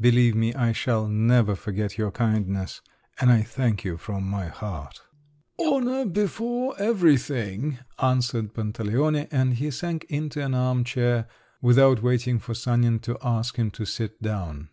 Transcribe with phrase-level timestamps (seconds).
[0.00, 2.80] Believe me I shall never forget your kindness,
[3.20, 5.00] and I thank you from my heart."
[5.60, 11.28] "Honour before everything!" answered Pantaleone, and he sank into an arm chair,
[11.62, 14.70] without waiting for Sanin to ask him to sit down.